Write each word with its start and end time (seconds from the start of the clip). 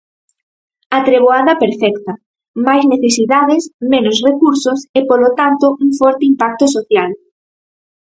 A 0.97 0.99
treboada 1.07 1.53
perfecta: 1.63 2.11
máis 2.67 2.83
necesidades, 2.93 3.63
menos 3.93 4.17
recursos 4.27 4.79
e, 4.97 4.99
polo 5.09 5.29
tanto, 5.39 5.65
un 5.83 5.89
forte 5.99 6.23
impacto 6.31 6.65
social. 6.75 7.09